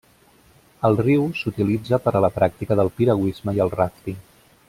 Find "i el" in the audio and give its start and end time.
3.59-3.73